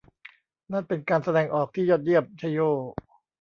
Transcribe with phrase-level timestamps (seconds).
[0.71, 2.23] นั่นเป็นการแสดงที่ยอดเยี่ยม!
[2.39, 2.59] ไชโย!